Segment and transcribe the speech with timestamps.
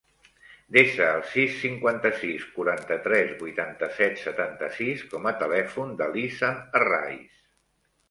[0.77, 7.43] Desa el sis, cinquanta-sis, quaranta-tres, vuitanta-set, setanta-sis com a telèfon de l'Izan Herraiz.